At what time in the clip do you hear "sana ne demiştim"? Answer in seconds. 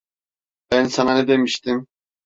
0.85-1.87